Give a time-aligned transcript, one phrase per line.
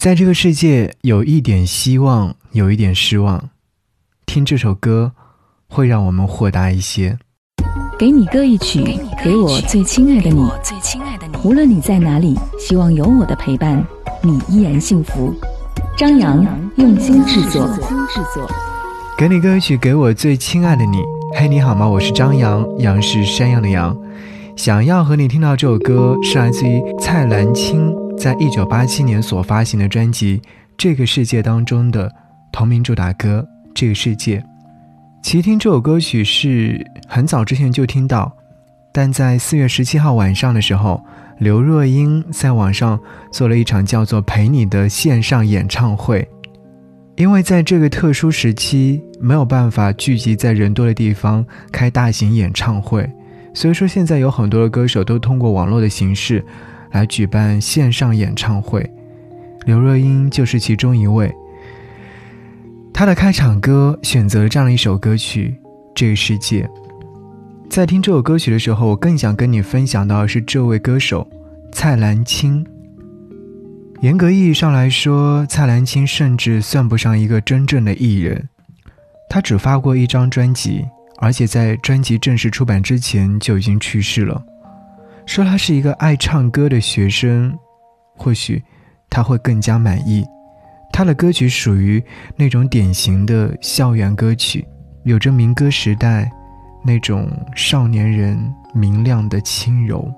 [0.00, 3.50] 在这个世界有一点希望，有一点失望。
[4.24, 5.12] 听这首歌，
[5.68, 7.18] 会让我们豁达一些。
[7.98, 10.42] 给你歌一曲，给我最亲爱的你。
[11.44, 13.84] 无论你在哪里，希望有我的陪伴，
[14.22, 15.34] 你依然幸福。
[15.98, 16.42] 张扬
[16.76, 17.68] 用心制作。
[19.18, 20.96] 给你歌曲，给我最亲爱的你。
[21.36, 21.86] 嘿，你好吗？
[21.86, 23.94] 我是张扬，杨是山羊的羊。
[24.56, 27.94] 想要和你听到这首歌，是来自于蔡澜清。
[28.20, 30.36] 在一九八七年所发行的专辑
[30.76, 32.12] 《这个世界》当中的
[32.52, 33.42] 同名主打歌
[33.74, 34.36] 《这个世界》，
[35.22, 38.30] 其实听这首歌曲是很早之前就听到，
[38.92, 41.02] 但在四月十七号晚上的时候，
[41.38, 43.00] 刘若英在网上
[43.32, 46.28] 做了一场叫做《陪你》的线上演唱会。
[47.16, 51.42] 因为在这个特殊时期没有办法聚集在人多的地方
[51.72, 53.08] 开大型演唱会，
[53.54, 56.44] 所以说现在有很多的歌手都通过网络的形式。
[56.92, 58.88] 来举办线上演唱会，
[59.66, 61.32] 刘若英就是其中一位。
[62.92, 65.56] 她的开场歌选择这样一首歌曲
[65.94, 66.62] 《这个世界》。
[67.68, 71.26] 在听这首歌曲的时候，我更想跟你分享到的是这位歌手
[71.72, 72.66] 蔡澜清。
[74.00, 78.48] 严格意义上来说，蔡澜清甚至算不上一个真正的艺人，
[79.28, 80.84] 他只发过一张专辑，
[81.18, 84.42] 而且在专辑正式出版之前就已经去世了。
[85.30, 87.56] 说他是一个爱唱歌的学生，
[88.16, 88.60] 或许
[89.08, 90.26] 他会更加满意。
[90.92, 94.66] 他的歌曲属于那种典型的校园歌曲，
[95.04, 96.28] 有着民歌时代
[96.84, 98.36] 那种少年人
[98.74, 100.12] 明亮的轻柔。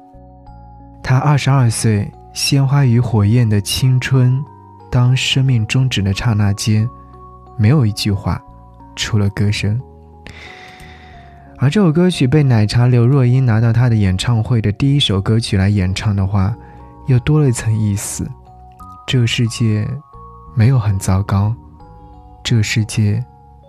[1.03, 4.43] 他二十二岁，鲜花与火焰的青春，
[4.91, 6.89] 当生命终止的刹那间，
[7.59, 8.43] 没有一句话，
[8.97, 9.79] 除了歌声。
[11.63, 16.53] 而这首歌曲被奶茶刘若英拿到她的演唱会的第一首歌曲来演唱的话，
[17.07, 18.29] 又多了一层意思。
[19.07, 19.87] 这个世界
[20.57, 21.55] 没有很糟糕，
[22.43, 23.25] 这个世界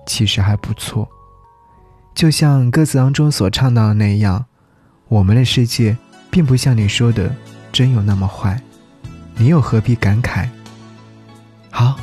[0.07, 1.07] 其实还不错。
[2.15, 4.43] 就像歌词当中所唱到的那样，
[5.07, 5.95] 我们的世界
[6.31, 7.31] 并不像你说的
[7.71, 8.59] 真有那么坏，
[9.35, 10.49] 你又何必感慨？
[11.69, 11.97] 好，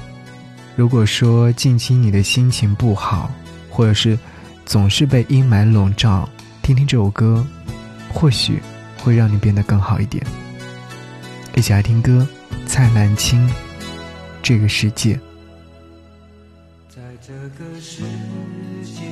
[0.76, 3.28] 如果说近期你的心情不好，
[3.68, 4.16] 或者是……
[4.70, 6.28] 总是被阴霾笼罩，
[6.62, 7.44] 听听这首歌，
[8.08, 8.62] 或许
[8.98, 10.24] 会让你变得更好一点。
[11.56, 12.24] 一起来听歌，
[12.66, 13.44] 蔡澜清，
[14.40, 15.14] 《这个世界》。
[16.88, 18.04] 在这个世
[18.84, 19.02] 界，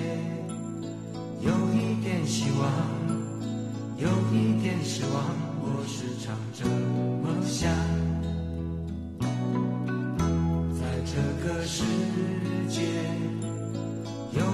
[1.40, 2.70] 有一点希望，
[3.96, 5.24] 有一点失望，
[5.60, 7.68] 我时常这么想。
[10.78, 11.82] 在这个世
[12.68, 12.82] 界。
[14.30, 14.44] 有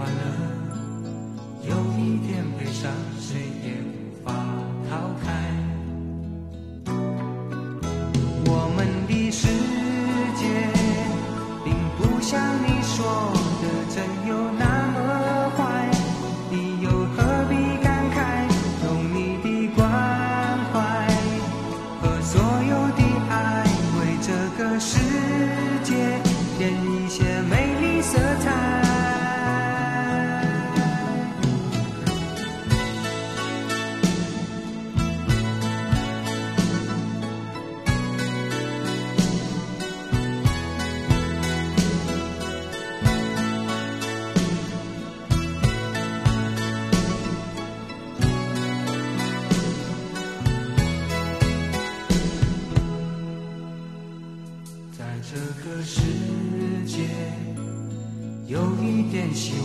[0.00, 4.32] 快乐，有一点悲伤，谁也无法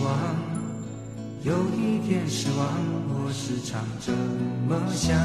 [0.06, 0.16] 望，
[1.42, 2.66] 有一点失望，
[3.08, 4.12] 我时常这
[4.68, 5.18] 么想。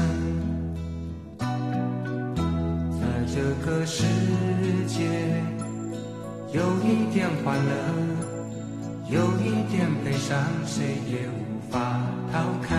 [2.98, 3.00] 在
[3.32, 4.02] 这个世
[4.88, 4.98] 界
[6.52, 7.70] 有一点欢乐，
[9.08, 12.00] 有一点悲伤，谁也无法
[12.32, 12.72] 逃开。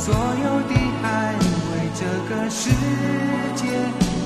[0.00, 0.16] 所有
[0.62, 2.70] 的爱，为这个世
[3.54, 3.66] 界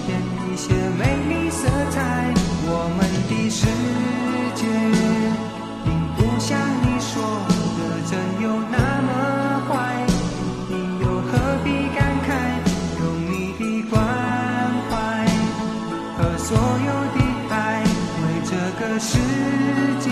[0.06, 2.32] 添一些美丽色彩。
[2.66, 3.66] 我们的世
[4.54, 4.62] 界
[5.84, 7.10] 并不像你说
[7.76, 9.10] 的真有那么
[9.66, 9.72] 坏。
[10.70, 10.72] 你
[11.02, 11.32] 又何
[11.64, 11.66] 必
[11.98, 12.30] 感慨？
[13.00, 13.92] 用你的关
[14.88, 14.92] 怀
[16.16, 17.18] 和所有的
[17.50, 17.82] 爱，
[18.22, 19.18] 为这个世
[19.98, 20.06] 界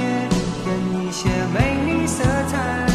[0.64, 0.66] 添
[1.00, 1.56] 一些美
[1.86, 2.91] 丽色彩。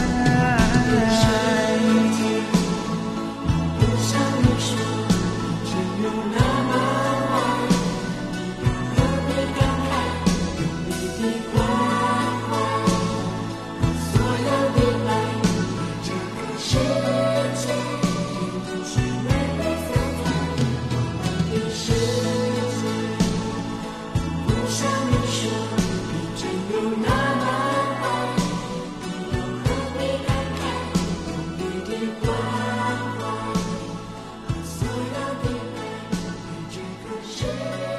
[37.37, 37.96] 君